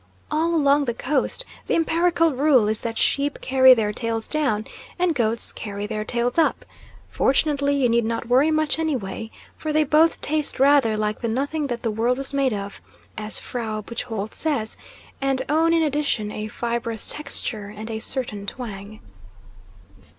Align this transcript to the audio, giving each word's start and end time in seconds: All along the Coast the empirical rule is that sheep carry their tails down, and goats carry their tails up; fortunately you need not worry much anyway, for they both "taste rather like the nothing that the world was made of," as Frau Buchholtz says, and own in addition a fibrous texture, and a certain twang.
All 0.31 0.55
along 0.55 0.85
the 0.85 0.95
Coast 0.95 1.45
the 1.67 1.75
empirical 1.75 2.33
rule 2.33 2.67
is 2.67 2.81
that 2.81 2.97
sheep 2.97 3.37
carry 3.39 3.75
their 3.75 3.93
tails 3.93 4.27
down, 4.27 4.65
and 4.97 5.13
goats 5.13 5.53
carry 5.53 5.85
their 5.85 6.03
tails 6.03 6.39
up; 6.39 6.65
fortunately 7.07 7.75
you 7.75 7.87
need 7.87 8.03
not 8.05 8.27
worry 8.27 8.49
much 8.49 8.79
anyway, 8.79 9.29
for 9.57 9.71
they 9.71 9.83
both 9.83 10.19
"taste 10.19 10.59
rather 10.59 10.97
like 10.97 11.19
the 11.19 11.27
nothing 11.27 11.67
that 11.67 11.83
the 11.83 11.91
world 11.91 12.17
was 12.17 12.33
made 12.33 12.51
of," 12.51 12.81
as 13.15 13.37
Frau 13.37 13.81
Buchholtz 13.83 14.37
says, 14.39 14.75
and 15.21 15.43
own 15.47 15.71
in 15.71 15.83
addition 15.83 16.31
a 16.31 16.47
fibrous 16.47 17.07
texture, 17.07 17.67
and 17.67 17.91
a 17.91 17.99
certain 17.99 18.47
twang. 18.47 19.01